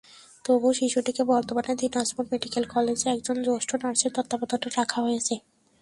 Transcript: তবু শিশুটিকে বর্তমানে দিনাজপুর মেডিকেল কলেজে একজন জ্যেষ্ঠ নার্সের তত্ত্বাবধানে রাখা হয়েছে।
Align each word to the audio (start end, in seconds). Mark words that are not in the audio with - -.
তবু 0.45 0.67
শিশুটিকে 0.73 1.23
বর্তমানে 1.23 1.71
দিনাজপুর 1.81 2.23
মেডিকেল 2.31 2.63
কলেজে 2.65 3.07
একজন 3.09 3.35
জ্যেষ্ঠ 3.45 3.69
নার্সের 3.81 4.11
তত্ত্বাবধানে 4.15 4.67
রাখা 4.77 4.99
হয়েছে। 5.01 5.35